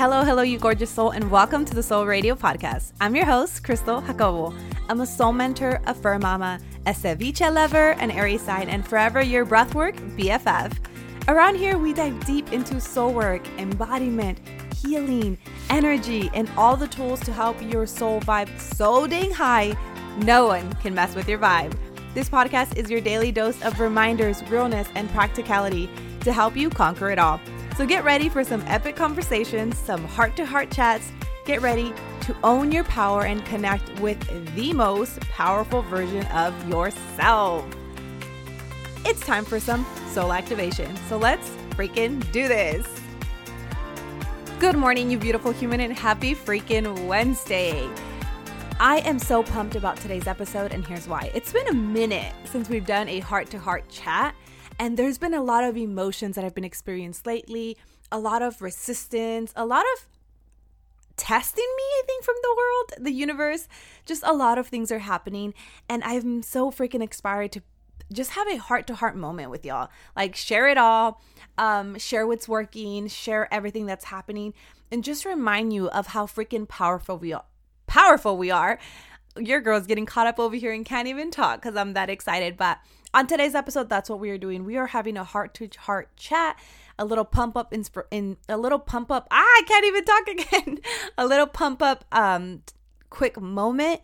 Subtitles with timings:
[0.00, 2.92] Hello, hello, you gorgeous soul, and welcome to the Soul Radio Podcast.
[3.02, 4.54] I'm your host, Crystal Jacobo.
[4.88, 9.20] I'm a soul mentor, a fur mama, a ceviche lover, an Aries sign, and forever
[9.20, 10.74] your breathwork BFF.
[11.28, 14.40] Around here, we dive deep into soul work, embodiment,
[14.74, 15.36] healing,
[15.68, 19.76] energy, and all the tools to help your soul vibe so dang high,
[20.20, 21.76] no one can mess with your vibe.
[22.14, 25.90] This podcast is your daily dose of reminders, realness, and practicality
[26.20, 27.38] to help you conquer it all.
[27.80, 31.10] So get ready for some epic conversations, some heart to heart chats.
[31.46, 34.20] Get ready to own your power and connect with
[34.54, 37.64] the most powerful version of yourself.
[39.06, 40.94] It's time for some soul activation.
[41.08, 42.86] So let's freaking do this.
[44.58, 47.88] Good morning, you beautiful human, and happy freaking Wednesday.
[48.78, 51.30] I am so pumped about today's episode, and here's why.
[51.34, 54.34] It's been a minute since we've done a heart to heart chat,
[54.80, 57.76] and there's been a lot of emotions that I've been experienced lately,
[58.10, 60.08] a lot of resistance, a lot of
[61.18, 63.68] testing me, I think, from the world, the universe.
[64.06, 65.52] Just a lot of things are happening.
[65.86, 67.62] And I'm so freaking inspired to
[68.10, 69.90] just have a heart to heart moment with y'all.
[70.16, 71.20] Like, share it all,
[71.58, 74.54] um, share what's working, share everything that's happening,
[74.90, 77.44] and just remind you of how freaking powerful we are.
[77.86, 78.78] Powerful we are.
[79.40, 82.56] Your girl's getting caught up over here and can't even talk because I'm that excited.
[82.56, 82.78] But
[83.12, 84.64] on today's episode, that's what we are doing.
[84.64, 86.58] We are having a heart to heart chat,
[86.98, 89.26] a little pump up in, in a little pump up.
[89.30, 90.78] Ah, I can't even talk again.
[91.18, 92.62] a little pump up um
[93.08, 94.00] quick moment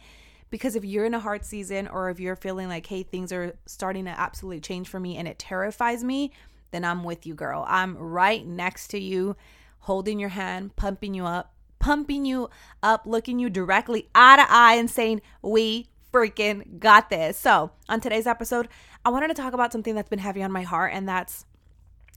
[0.50, 3.56] because if you're in a hard season or if you're feeling like hey, things are
[3.66, 6.32] starting to absolutely change for me and it terrifies me,
[6.70, 7.64] then I'm with you, girl.
[7.68, 9.36] I'm right next to you,
[9.80, 11.52] holding your hand, pumping you up,
[11.86, 12.50] pumping you
[12.82, 18.00] up, looking you directly eye to eye and saying, "We freaking got this." So, on
[18.00, 18.68] today's episode,
[19.04, 21.44] I wanted to talk about something that's been heavy on my heart, and that's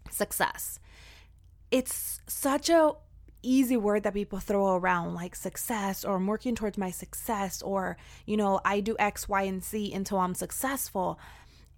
[0.09, 0.79] success.
[1.69, 2.93] It's such a
[3.43, 7.95] easy word that people throw around like success or I'm working towards my success or
[8.25, 11.17] you know I do X Y and Z until I'm successful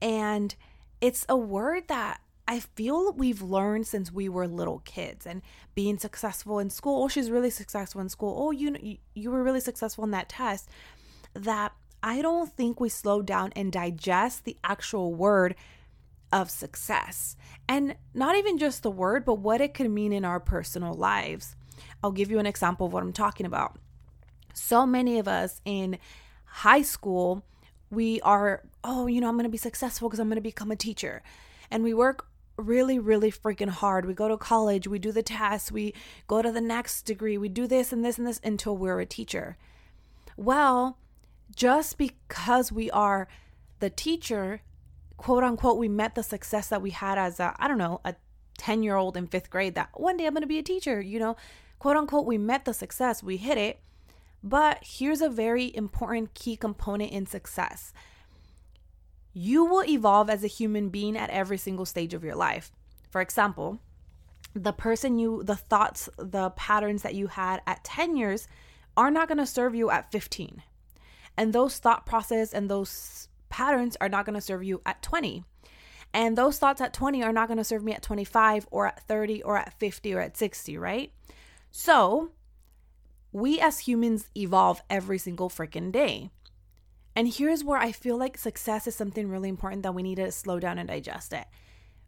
[0.02, 0.56] and
[1.02, 2.20] it's a word that
[2.52, 5.42] I feel we've learned since we were little kids and
[5.74, 9.62] being successful in school oh she's really successful in school oh you you were really
[9.62, 10.68] successful in that test
[11.34, 11.72] that
[12.04, 15.56] I don't think we slow down and digest the actual word
[16.34, 17.38] of success.
[17.70, 21.56] And not even just the word, but what it could mean in our personal lives.
[22.04, 23.78] I'll give you an example of what I'm talking about.
[24.54, 26.00] So many of us in
[26.46, 27.46] high school,
[27.90, 30.72] we are, oh, you know, I'm going to be successful because I'm going to become
[30.72, 31.22] a teacher.
[31.70, 32.26] And we work
[32.62, 34.06] really, really freaking hard.
[34.06, 35.94] We go to college, we do the tests, we
[36.28, 39.06] go to the next degree, we do this and this and this until we're a
[39.06, 39.58] teacher.
[40.38, 40.98] Well,
[41.56, 43.28] just because we are
[43.80, 44.62] the teacher,
[45.18, 48.16] quote unquote, we met the success that we had as a, I don't know, a
[48.58, 51.02] 10 year old in fifth grade that one day I'm going to be a teacher,
[51.02, 51.36] you know,
[51.80, 53.80] quote unquote, we met the success, we hit it.
[54.44, 57.94] But here's a very important key component in success
[59.34, 62.72] you will evolve as a human being at every single stage of your life.
[63.10, 63.80] For example,
[64.54, 68.48] the person you, the thoughts, the patterns that you had at 10 years
[68.98, 70.62] are not going to serve you at 15.
[71.38, 75.46] And those thought process and those patterns are not going to serve you at 20.
[76.14, 79.08] And those thoughts at 20 are not going to serve me at 25 or at
[79.08, 81.14] 30 or at 50 or at 60, right?
[81.72, 82.32] So,
[83.32, 86.32] we as humans evolve every single freaking day.
[87.16, 90.32] And here's where I feel like success is something really important that we need to
[90.32, 91.46] slow down and digest it.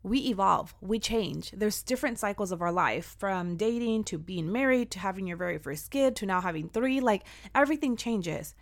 [0.01, 1.51] We evolve, we change.
[1.51, 5.57] There's different cycles of our life from dating to being married to having your very
[5.57, 6.99] first kid to now having three.
[6.99, 7.23] Like
[7.55, 8.53] everything changes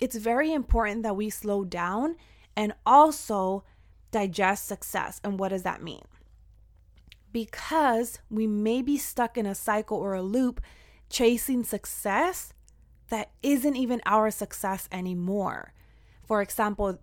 [0.00, 2.16] it's very important that we slow down
[2.56, 3.64] and also
[4.10, 5.20] digest success.
[5.22, 6.02] And what does that mean?
[7.32, 10.60] Because we may be stuck in a cycle or a loop
[11.08, 12.52] chasing success
[13.08, 15.72] that isn't even our success anymore.
[16.26, 16.98] For example,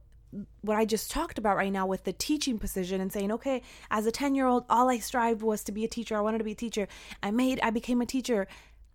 [0.61, 4.05] what I just talked about right now with the teaching position and saying, okay, as
[4.05, 6.17] a 10 year old, all I strived was to be a teacher.
[6.17, 6.87] I wanted to be a teacher.
[7.21, 8.47] I made, I became a teacher.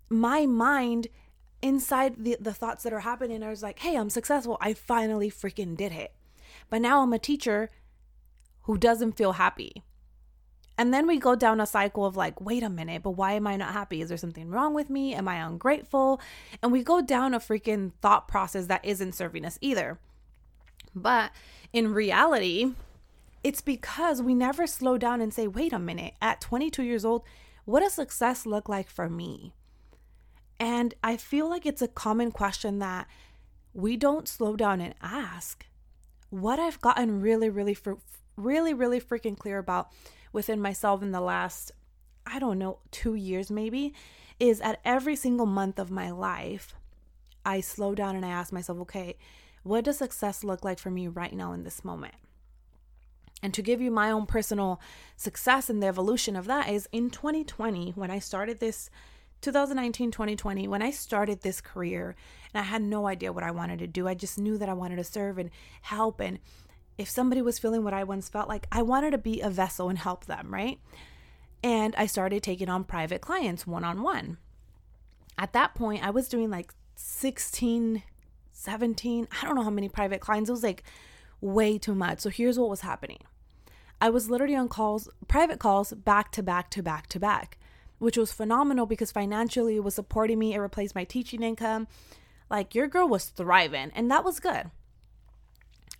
[0.08, 1.08] My mind
[1.62, 4.56] inside the, the thoughts that are happening, I was like, hey, I'm successful.
[4.60, 6.12] I finally freaking did it.
[6.70, 7.70] But now I'm a teacher
[8.62, 9.84] who doesn't feel happy.
[10.78, 13.46] And then we go down a cycle of like, wait a minute, but why am
[13.46, 14.02] I not happy?
[14.02, 15.14] Is there something wrong with me?
[15.14, 16.20] Am I ungrateful?
[16.62, 19.98] And we go down a freaking thought process that isn't serving us either.
[20.96, 21.30] But
[21.74, 22.72] in reality,
[23.44, 27.22] it's because we never slow down and say, wait a minute, at 22 years old,
[27.66, 29.52] what does success look like for me?
[30.58, 33.06] And I feel like it's a common question that
[33.74, 35.66] we don't slow down and ask.
[36.30, 38.00] What I've gotten really, really, fr-
[38.36, 39.90] really, really freaking clear about
[40.32, 41.72] within myself in the last,
[42.24, 43.92] I don't know, two years maybe,
[44.40, 46.74] is at every single month of my life,
[47.44, 49.18] I slow down and I ask myself, okay,
[49.66, 52.14] what does success look like for me right now in this moment?
[53.42, 54.80] And to give you my own personal
[55.16, 58.88] success and the evolution of that is in 2020, when I started this
[59.42, 62.16] 2019, 2020, when I started this career
[62.52, 64.72] and I had no idea what I wanted to do, I just knew that I
[64.72, 65.50] wanted to serve and
[65.82, 66.20] help.
[66.20, 66.38] And
[66.96, 69.88] if somebody was feeling what I once felt like, I wanted to be a vessel
[69.88, 70.80] and help them, right?
[71.62, 74.38] And I started taking on private clients one on one.
[75.36, 78.02] At that point, I was doing like 16,
[78.56, 80.48] 17, I don't know how many private clients.
[80.48, 80.82] It was like
[81.40, 82.20] way too much.
[82.20, 83.20] So here's what was happening
[84.00, 87.58] I was literally on calls, private calls, back to back to back to back,
[87.98, 90.54] which was phenomenal because financially it was supporting me.
[90.54, 91.86] It replaced my teaching income.
[92.50, 94.70] Like your girl was thriving, and that was good.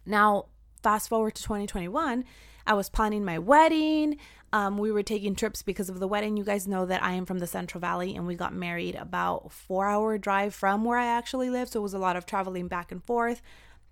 [0.05, 0.47] Now,
[0.83, 2.25] fast forward to 2021,
[2.67, 4.19] I was planning my wedding.
[4.53, 6.37] Um, we were taking trips because of the wedding.
[6.37, 9.53] You guys know that I am from the Central Valley and we got married about
[9.53, 11.69] four hour drive from where I actually live.
[11.69, 13.43] So it was a lot of traveling back and forth.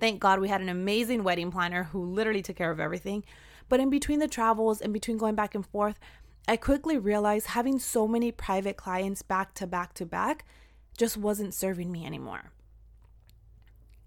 [0.00, 3.24] Thank God we had an amazing wedding planner who literally took care of everything.
[3.68, 5.98] But in between the travels, and between going back and forth,
[6.46, 10.44] I quickly realized having so many private clients back to back to back
[10.98, 12.52] just wasn't serving me anymore.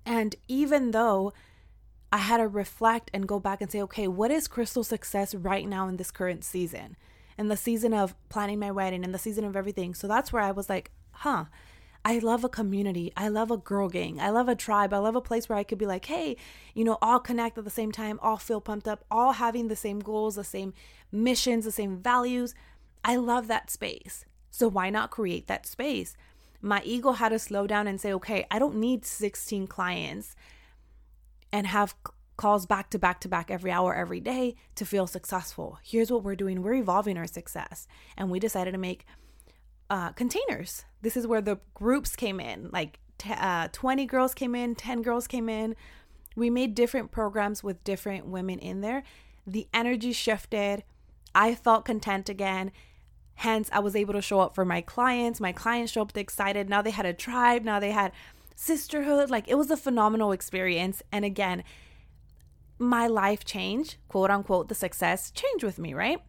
[0.05, 1.33] And even though
[2.11, 5.67] I had to reflect and go back and say, okay, what is Crystal's success right
[5.67, 6.95] now in this current season?
[7.37, 9.93] In the season of planning my wedding, in the season of everything.
[9.93, 11.45] So that's where I was like, huh,
[12.05, 13.11] I love a community.
[13.17, 14.19] I love a girl gang.
[14.19, 14.93] I love a tribe.
[14.93, 16.37] I love a place where I could be like, hey,
[16.73, 19.75] you know, all connect at the same time, all feel pumped up, all having the
[19.75, 20.73] same goals, the same
[21.11, 22.55] missions, the same values.
[23.03, 24.23] I love that space.
[24.49, 26.15] So why not create that space?
[26.61, 30.35] My ego had to slow down and say, okay, I don't need 16 clients
[31.51, 31.95] and have
[32.37, 35.79] calls back to back to back every hour, every day to feel successful.
[35.83, 37.87] Here's what we're doing we're evolving our success.
[38.15, 39.05] And we decided to make
[39.89, 40.85] uh, containers.
[41.01, 42.69] This is where the groups came in.
[42.71, 45.75] Like t- uh, 20 girls came in, 10 girls came in.
[46.35, 49.03] We made different programs with different women in there.
[49.45, 50.83] The energy shifted.
[51.33, 52.71] I felt content again.
[53.35, 55.39] Hence, I was able to show up for my clients.
[55.39, 56.69] My clients showed up excited.
[56.69, 57.63] Now they had a tribe.
[57.63, 58.11] Now they had
[58.57, 59.29] sisterhood.
[59.29, 61.01] Like it was a phenomenal experience.
[61.11, 61.63] And again,
[62.79, 66.19] my life changed, quote unquote, the success changed with me, right?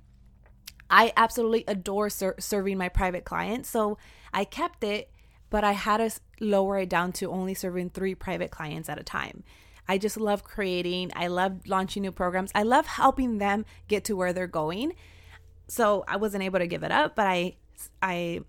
[0.90, 3.68] I absolutely adore ser- serving my private clients.
[3.68, 3.98] So
[4.32, 5.10] I kept it,
[5.50, 6.10] but I had to
[6.40, 9.42] lower it down to only serving three private clients at a time.
[9.86, 14.16] I just love creating, I love launching new programs, I love helping them get to
[14.16, 14.92] where they're going.
[15.66, 17.56] So I wasn't able to give it up, but I,
[18.02, 18.40] I,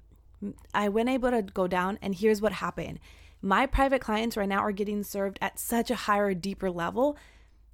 [0.74, 3.00] I went able to go down, and here's what happened.
[3.42, 7.18] My private clients right now are getting served at such a higher, deeper level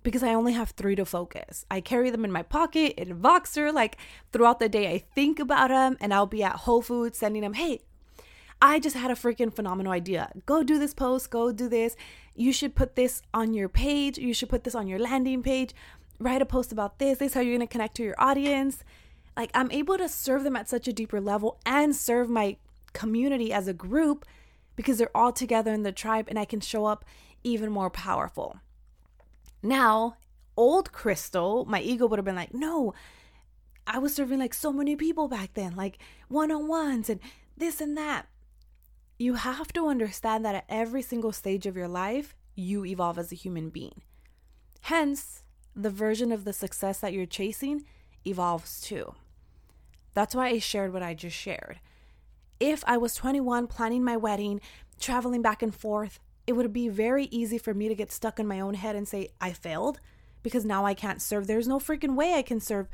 [0.03, 1.65] because I only have three to focus.
[1.69, 3.97] I carry them in my pocket, in Voxer, like
[4.31, 7.53] throughout the day, I think about them and I'll be at Whole Foods sending them,
[7.53, 7.81] hey,
[8.61, 10.31] I just had a freaking phenomenal idea.
[10.45, 11.95] Go do this post, go do this.
[12.35, 14.17] You should put this on your page.
[14.17, 15.73] You should put this on your landing page.
[16.19, 17.17] Write a post about this.
[17.17, 18.83] This is how you're to connect to your audience.
[19.35, 22.57] Like, I'm able to serve them at such a deeper level and serve my
[22.93, 24.25] community as a group
[24.75, 27.05] because they're all together in the tribe and I can show up
[27.43, 28.59] even more powerful.
[29.61, 30.17] Now,
[30.57, 32.93] old Crystal, my ego would have been like, no,
[33.87, 37.19] I was serving like so many people back then, like one on ones and
[37.55, 38.27] this and that.
[39.17, 43.31] You have to understand that at every single stage of your life, you evolve as
[43.31, 44.01] a human being.
[44.81, 45.43] Hence,
[45.75, 47.85] the version of the success that you're chasing
[48.25, 49.13] evolves too.
[50.13, 51.79] That's why I shared what I just shared.
[52.59, 54.61] If I was 21 planning my wedding,
[54.99, 58.47] traveling back and forth, it would be very easy for me to get stuck in
[58.47, 59.99] my own head and say, I failed
[60.43, 61.47] because now I can't serve.
[61.47, 62.87] There's no freaking way I can serve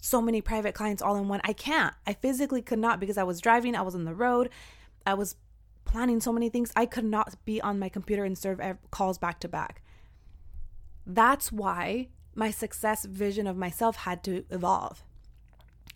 [0.00, 1.40] so many private clients all in one.
[1.44, 1.94] I can't.
[2.06, 4.50] I physically could not because I was driving, I was on the road,
[5.06, 5.36] I was
[5.84, 6.72] planning so many things.
[6.74, 9.82] I could not be on my computer and serve calls back to back.
[11.06, 15.04] That's why my success vision of myself had to evolve.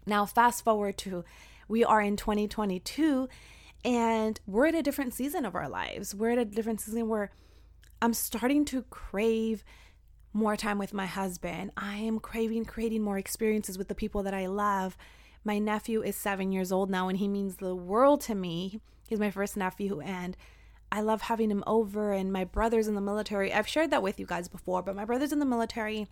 [0.07, 1.25] Now, fast forward to
[1.69, 3.29] we are in 2022
[3.85, 6.15] and we're at a different season of our lives.
[6.15, 7.31] We're at a different season where
[8.03, 9.65] I'm starting to crave
[10.33, 11.71] more time with my husband.
[11.77, 14.97] I am craving creating more experiences with the people that I love.
[15.45, 18.81] My nephew is seven years old now, and he means the world to me.
[19.09, 20.37] He's my first nephew, and
[20.93, 22.13] I love having him over.
[22.13, 23.53] And my brother's in the military.
[23.53, 26.09] I've shared that with you guys before, but my brother's in the military,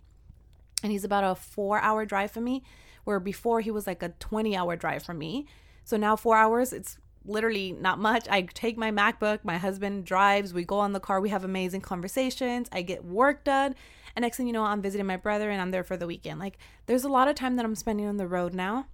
[0.81, 2.63] and he's about a four hour drive from me,
[3.07, 5.47] where before he was like a 20 hour drive from me.
[5.85, 8.27] So now, four hours, it's literally not much.
[8.29, 11.81] I take my MacBook, my husband drives, we go on the car, we have amazing
[11.81, 13.75] conversations, I get work done.
[14.13, 16.39] And next thing you know, I'm visiting my brother and I'm there for the weekend.
[16.39, 18.87] Like, there's a lot of time that I'm spending on the road now.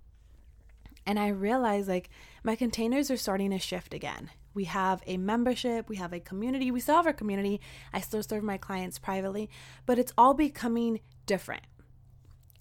[1.08, 2.12] And I realized like
[2.43, 4.29] my containers are starting to shift again.
[4.53, 7.62] We have a membership, we have a community, we still have our community.
[7.91, 9.50] I still serve my clients privately,
[9.88, 11.63] but it's all becoming different.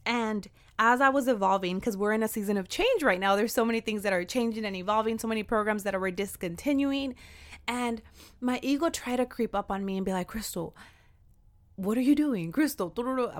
[0.05, 3.53] And as I was evolving, because we're in a season of change right now, there's
[3.53, 7.15] so many things that are changing and evolving, so many programs that are discontinuing.
[7.69, 8.03] And
[8.41, 10.75] my ego tried to creep up on me and be like, Crystal,
[11.77, 12.53] what are you doing?
[12.53, 12.89] Crystal,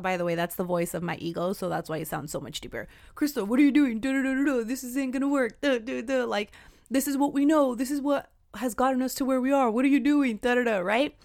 [0.01, 2.41] by the way, that's the voice of my ego, so that's why it sounds so
[2.41, 2.89] much deeper.
[3.15, 4.01] Crystal, what are you doing?
[4.01, 5.59] This isn't gonna work.
[5.63, 6.53] Like,
[6.91, 7.75] this is what we know.
[7.75, 9.71] This is what has gotten us to where we are.
[9.71, 10.39] What are you doing?
[10.43, 11.17] Right?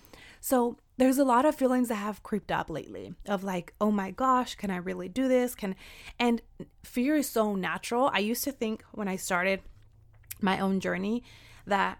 [0.42, 4.12] So there's a lot of feelings that have creeped up lately of like, oh my
[4.12, 5.54] gosh, can I really do this?
[5.54, 5.76] Can
[6.20, 6.42] and
[6.84, 8.10] fear is so natural.
[8.14, 9.62] I used to think when I started
[10.42, 11.24] my own journey
[11.68, 12.00] that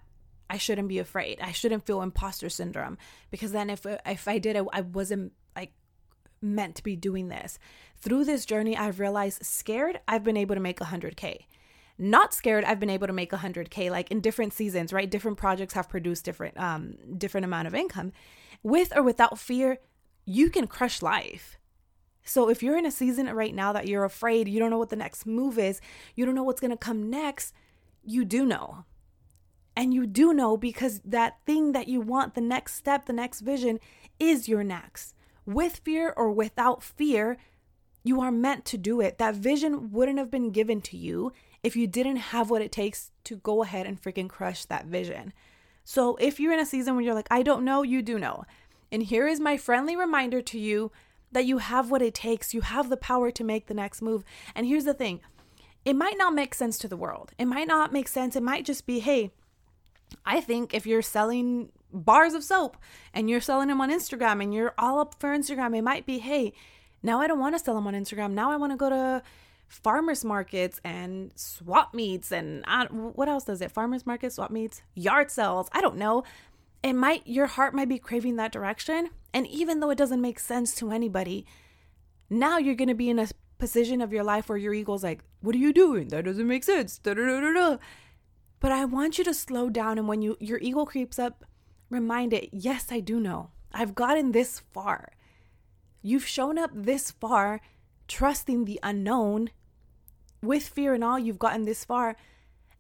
[0.50, 1.40] I shouldn't be afraid.
[1.42, 2.98] I shouldn't feel imposter syndrome
[3.30, 5.74] because then if if I did I, I wasn't like
[6.42, 7.60] meant to be doing this.
[7.98, 11.46] Through this journey I've realized scared I've been able to make 100k
[11.98, 15.74] not scared i've been able to make 100k like in different seasons right different projects
[15.74, 18.12] have produced different um different amount of income
[18.64, 19.80] with or without fear,
[20.26, 21.58] you can crush life.
[22.24, 24.90] So if you're in a season right now that you're afraid, you don't know what
[24.90, 25.80] the next move is,
[26.16, 27.54] you don't know what's going to come next,
[28.04, 28.84] you do know.
[29.76, 33.42] And you do know because that thing that you want, the next step, the next
[33.42, 33.80] vision
[34.20, 35.14] is your next.
[35.46, 37.38] With fear or without fear,
[38.04, 39.18] you are meant to do it.
[39.20, 41.32] That vision wouldn't have been given to you
[41.64, 45.34] if you didn't have what it takes to go ahead and freaking crush that vision.
[45.84, 48.44] So if you're in a season where you're like, I don't know, you do know.
[48.92, 50.92] And here is my friendly reminder to you
[51.32, 52.54] that you have what it takes.
[52.54, 54.24] You have the power to make the next move.
[54.56, 55.22] And here's the thing
[55.86, 57.32] it might not make sense to the world.
[57.38, 58.36] It might not make sense.
[58.36, 59.32] It might just be, hey,
[60.26, 62.78] I think if you're selling bars of soap
[63.14, 66.20] and you're selling them on Instagram and you're all up for Instagram, it might be,
[66.20, 66.54] hey,
[67.04, 68.32] now I don't want to sell them on Instagram.
[68.34, 69.24] Now I want to go to
[69.68, 73.72] farmers markets and swap meets and uh, what else does it?
[73.72, 75.70] Farmers markets, swap meets, yard sales.
[75.72, 76.24] I don't know.
[76.84, 80.40] It might your heart might be craving that direction, and even though it doesn't make
[80.40, 81.46] sense to anybody,
[82.30, 85.24] now you're going to be in a position of your life where your ego's like,
[85.42, 86.10] "What are you doing?
[86.10, 87.78] That doesn't make sense." Da-da-da-da-da.
[88.60, 91.44] But I want you to slow down and when you your ego creeps up,
[91.90, 93.50] remind it, "Yes, I do know.
[93.74, 95.14] I've gotten this far.
[96.02, 97.60] You've shown up this far."
[98.08, 99.50] trusting the unknown
[100.42, 102.16] with fear and all you've gotten this far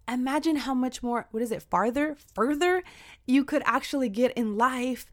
[0.08, 2.84] imagine how much more what is it farther further
[3.26, 5.12] you could actually get in life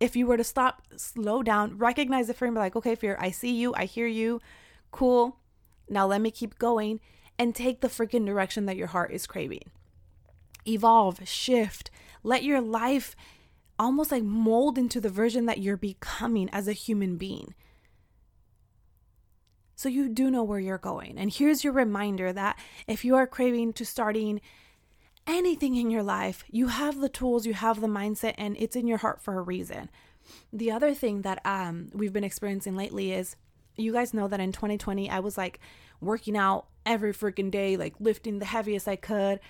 [0.00, 3.16] if you were to stop slow down recognize the fear and be like okay fear
[3.20, 4.40] i see you i hear you
[4.90, 5.36] cool
[5.88, 7.00] now let me keep going
[7.38, 9.70] and take the freaking direction that your heart is craving.
[10.66, 11.90] Evolve shift
[12.22, 13.16] let your life
[13.80, 17.52] almost like mold into the version that you're becoming as a human being
[19.82, 21.18] so you do know where you're going.
[21.18, 24.40] And here's your reminder that if you are craving to starting
[25.26, 28.86] anything in your life, you have the tools, you have the mindset, and it's in
[28.86, 29.90] your heart for a reason.
[30.52, 33.34] The other thing that um, we've been experiencing lately is
[33.76, 35.58] you guys know that in 2020, I was like
[36.00, 39.40] working out every freaking day, like lifting the heaviest I could.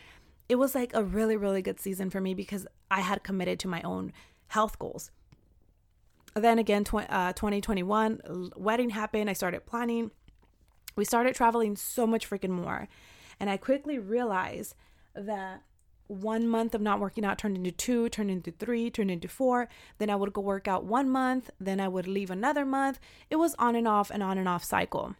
[0.49, 3.69] It was like a really, really good season for me because I had committed to
[3.69, 4.13] my own
[4.49, 5.11] health goals.
[6.35, 9.29] Then again, tw- uh, 2021, wedding happened.
[9.29, 10.11] I started planning.
[10.97, 12.89] We started traveling so much freaking more.
[13.41, 14.75] And I quickly realized
[15.15, 15.63] that
[16.07, 19.69] one month of not working out turned into two, turned into three, turned into four.
[19.99, 23.01] Then I would go work out one month, then I would leave another month.
[23.31, 25.17] It was on and off and on and off cycle.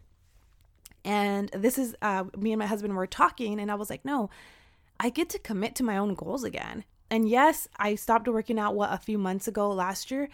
[1.03, 4.29] And this is uh, me and my husband were talking, and I was like, no,
[4.99, 6.85] I get to commit to my own goals again.
[7.09, 10.29] And yes, I stopped working out what a few months ago last year,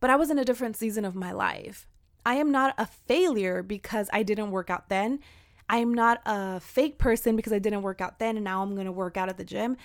[0.00, 1.86] but I was in a different season of my life.
[2.26, 5.20] I am not a failure because I didn't work out then.
[5.68, 8.74] I am not a fake person because I didn't work out then and now I'm
[8.74, 9.76] going to work out at the gym.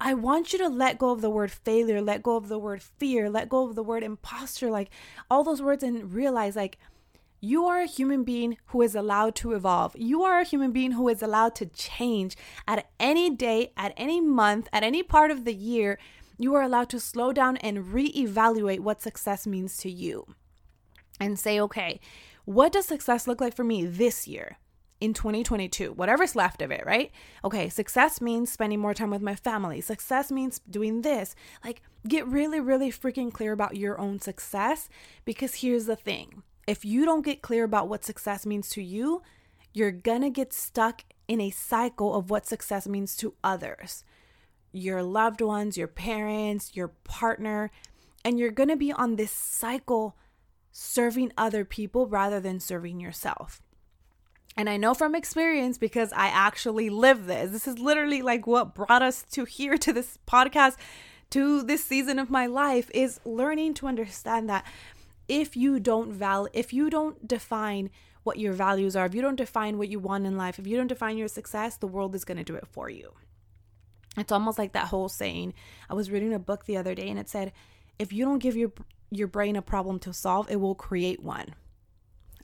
[0.00, 2.82] I want you to let go of the word failure, let go of the word
[2.82, 4.90] fear, let go of the word imposter, like
[5.30, 6.78] all those words, and realize like
[7.40, 9.94] you are a human being who is allowed to evolve.
[9.96, 12.36] You are a human being who is allowed to change
[12.66, 16.00] at any day, at any month, at any part of the year.
[16.38, 20.34] You are allowed to slow down and reevaluate what success means to you
[21.20, 22.00] and say, okay,
[22.44, 24.58] what does success look like for me this year?
[25.00, 27.10] in 2022, whatever's left of it, right?
[27.44, 29.80] Okay, success means spending more time with my family.
[29.80, 31.34] Success means doing this.
[31.64, 34.88] Like, get really, really freaking clear about your own success
[35.24, 39.22] because here's the thing if you don't get clear about what success means to you,
[39.74, 44.04] you're gonna get stuck in a cycle of what success means to others
[44.76, 47.70] your loved ones, your parents, your partner,
[48.24, 50.16] and you're gonna be on this cycle
[50.76, 53.62] serving other people rather than serving yourself.
[54.56, 57.52] And I know from experience because I actually live this.
[57.52, 60.76] This is literally like what brought us to here to this podcast,
[61.30, 64.66] to this season of my life is learning to understand that
[65.28, 67.88] if you don't val if you don't define
[68.24, 70.76] what your values are, if you don't define what you want in life, if you
[70.76, 73.12] don't define your success, the world is going to do it for you.
[74.16, 75.54] It's almost like that whole saying.
[75.88, 77.52] I was reading a book the other day and it said,
[77.98, 78.72] if you don't give your
[79.10, 81.54] your brain a problem to solve, it will create one.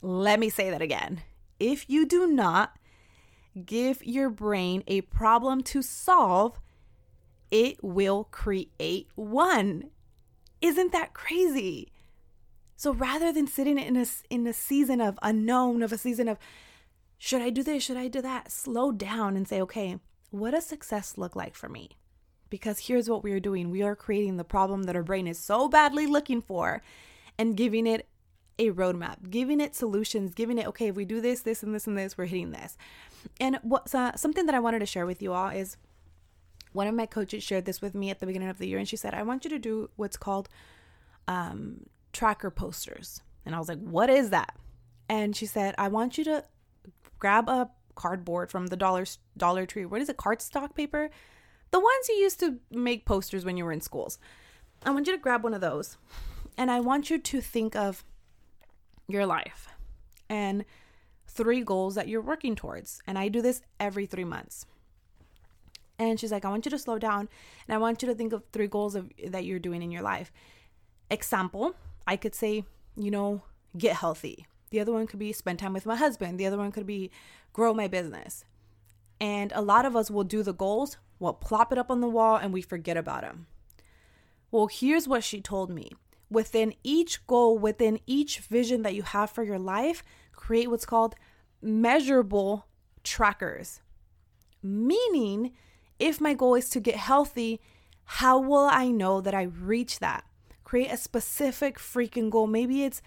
[0.03, 1.23] Let me say that again.
[1.59, 2.77] If you do not
[3.67, 6.61] give your brain a problem to solve,
[7.51, 9.91] it will create one.
[10.61, 11.93] Isn't that crazy?
[12.77, 16.39] So rather than sitting in a in a season of unknown, of a season of
[17.19, 19.99] should I do this, should I do that, slow down and say, okay,
[20.31, 21.91] what does success look like for me?
[22.51, 23.71] Because here's what we are doing.
[23.71, 26.83] We are creating the problem that our brain is so badly looking for
[27.39, 28.07] and giving it
[28.59, 31.87] a roadmap, giving it solutions, giving it, okay, if we do this, this, and this,
[31.87, 32.77] and this, we're hitting this.
[33.41, 35.79] And what uh, something that I wanted to share with you all is
[36.73, 38.89] one of my coaches shared this with me at the beginning of the year, and
[38.89, 40.49] she said, I want you to do what's called
[41.27, 43.23] um, tracker posters.
[43.47, 44.55] And I was like, what is that?
[45.09, 46.45] And she said, I want you to
[47.19, 49.87] grab a cardboard from the Dollar Dollar Tree.
[49.87, 50.17] What is it?
[50.17, 51.11] Cardstock paper?
[51.71, 54.19] The ones you used to make posters when you were in schools.
[54.85, 55.97] I want you to grab one of those.
[56.57, 58.05] And I want you to think of
[59.09, 59.69] your life
[60.29, 60.65] and
[61.27, 63.01] three goals that you're working towards.
[63.07, 64.67] And I do this every 3 months.
[65.99, 67.29] And she's like, I want you to slow down
[67.69, 70.03] and I want you to think of three goals of, that you're doing in your
[70.03, 70.33] life.
[71.11, 71.75] Example,
[72.07, 72.65] I could say,
[72.97, 73.43] you know,
[73.77, 74.47] get healthy.
[74.71, 76.41] The other one could be spend time with my husband.
[76.41, 77.11] The other one could be
[77.53, 78.45] grow my business.
[79.21, 82.09] And a lot of us will do the goals, we'll plop it up on the
[82.09, 83.47] wall, and we forget about them.
[84.51, 85.93] Well, here's what she told me
[86.29, 91.15] within each goal, within each vision that you have for your life, create what's called
[91.61, 92.67] measurable
[93.05, 93.81] trackers.
[94.63, 95.53] Meaning,
[95.99, 97.61] if my goal is to get healthy,
[98.05, 100.25] how will I know that I reach that?
[100.65, 102.47] Create a specific freaking goal.
[102.47, 103.03] Maybe it's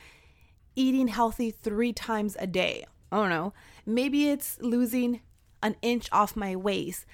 [0.75, 2.85] eating healthy three times a day.
[3.11, 3.53] I don't know.
[3.85, 5.21] Maybe it's losing
[5.61, 7.05] an inch off my waist.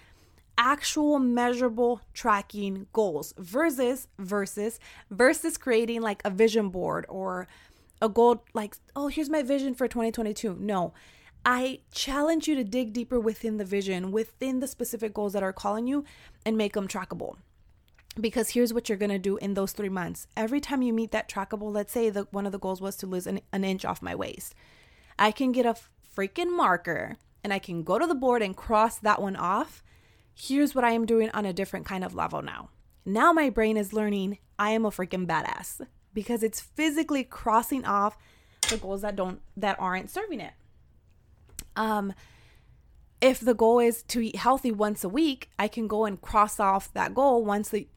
[0.62, 4.78] Actual measurable tracking goals versus versus
[5.10, 7.48] versus creating like a vision board or
[8.02, 10.58] a goal like, oh, here's my vision for 2022.
[10.60, 10.94] No.
[11.46, 15.54] I challenge you to dig deeper within the vision, within the specific goals that are
[15.54, 16.04] calling you
[16.46, 17.38] and make them trackable
[18.20, 21.12] because here's what you're going to do in those three months every time you meet
[21.12, 23.86] that trackable let's say that one of the goals was to lose an, an inch
[23.86, 24.56] off my waist
[25.18, 25.76] i can get a
[26.16, 29.84] freaking marker and i can go to the board and cross that one off
[30.40, 32.70] here's what i am doing on a different kind of level now
[33.06, 38.18] now my brain is learning i am a freaking badass because it's physically crossing off
[38.70, 40.54] the goals that don't that aren't serving it
[41.76, 42.14] um
[43.22, 46.60] if the goal is to eat healthy once a week, I can go and cross
[46.60, 47.88] off that goal once the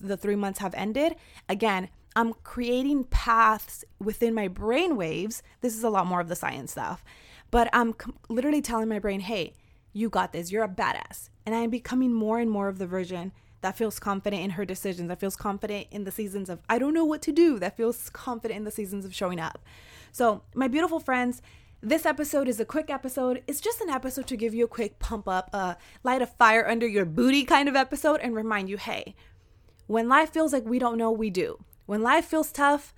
[0.00, 1.16] the 3 months have ended.
[1.48, 5.42] Again, I'm creating paths within my brain waves.
[5.60, 7.04] This is a lot more of the science stuff.
[7.50, 7.94] But I'm
[8.28, 9.54] literally telling my brain, "Hey,
[9.92, 10.50] you got this.
[10.52, 14.42] You're a badass." And I'm becoming more and more of the version that feels confident
[14.42, 17.32] in her decisions, that feels confident in the seasons of I don't know what to
[17.32, 19.64] do, that feels confident in the seasons of showing up.
[20.12, 21.42] So, my beautiful friends,
[21.80, 23.42] this episode is a quick episode.
[23.46, 26.68] It's just an episode to give you a quick pump up, uh, light a fire
[26.68, 29.14] under your booty kind of episode and remind you hey,
[29.86, 31.64] when life feels like we don't know, we do.
[31.86, 32.92] When life feels tough,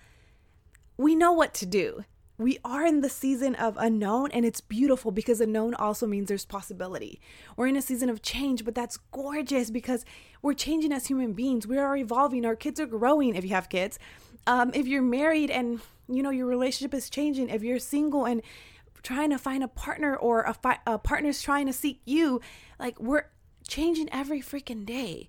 [0.96, 2.04] we know what to do.
[2.40, 6.46] We are in the season of unknown, and it's beautiful because unknown also means there's
[6.46, 7.20] possibility.
[7.54, 10.06] We're in a season of change, but that's gorgeous because
[10.40, 11.66] we're changing as human beings.
[11.66, 12.46] We are evolving.
[12.46, 13.98] Our kids are growing if you have kids.
[14.46, 18.40] Um, if you're married and you know your relationship is changing, if you're single and
[19.02, 22.40] trying to find a partner or a, fi- a partner's trying to seek you.
[22.78, 23.26] Like we're
[23.68, 25.28] changing every freaking day.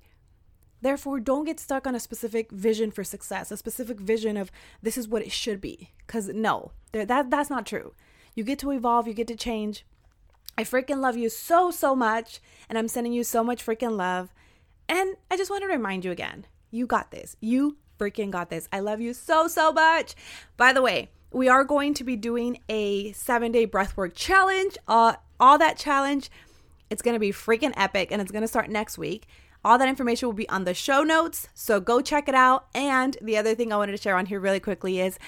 [0.81, 4.97] Therefore, don't get stuck on a specific vision for success, a specific vision of this
[4.97, 5.91] is what it should be.
[6.05, 7.93] Because no, that that's not true.
[8.35, 9.85] You get to evolve, you get to change.
[10.57, 12.39] I freaking love you so, so much.
[12.69, 14.33] And I'm sending you so much freaking love.
[14.87, 17.35] And I just want to remind you again you got this.
[17.41, 18.67] You freaking got this.
[18.71, 20.15] I love you so, so much.
[20.57, 24.77] By the way, we are going to be doing a seven day breathwork challenge.
[24.87, 26.29] Uh, all that challenge,
[26.89, 29.27] it's going to be freaking epic and it's going to start next week.
[29.63, 32.67] All that information will be on the show notes, so go check it out.
[32.73, 35.19] And the other thing I wanted to share on here really quickly is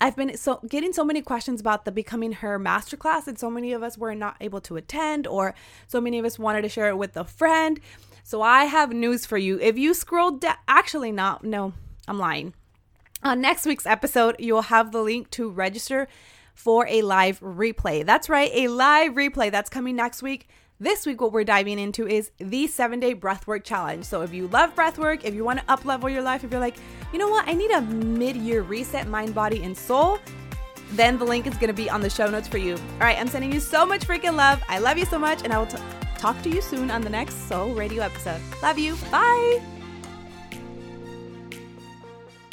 [0.00, 3.72] I've been so getting so many questions about the becoming her masterclass, and so many
[3.72, 5.54] of us were not able to attend, or
[5.88, 7.80] so many of us wanted to share it with a friend.
[8.22, 9.58] So I have news for you.
[9.60, 11.72] If you scroll down, actually, not no,
[12.06, 12.54] I'm lying.
[13.22, 16.08] On next week's episode, you'll have the link to register
[16.54, 18.06] for a live replay.
[18.06, 20.48] That's right, a live replay that's coming next week.
[20.82, 24.06] This week, what we're diving into is the seven day breathwork challenge.
[24.06, 26.60] So, if you love breathwork, if you want to up level your life, if you're
[26.60, 26.76] like,
[27.12, 30.18] you know what, I need a mid year reset, mind, body, and soul,
[30.92, 32.76] then the link is going to be on the show notes for you.
[32.76, 34.62] All right, I'm sending you so much freaking love.
[34.70, 35.76] I love you so much, and I will t-
[36.16, 38.40] talk to you soon on the next Soul Radio episode.
[38.62, 38.96] Love you.
[39.10, 39.69] Bye.